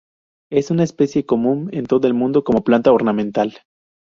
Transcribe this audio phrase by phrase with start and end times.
[0.51, 3.55] Es una especie común en todo el mundo como planta ornamental.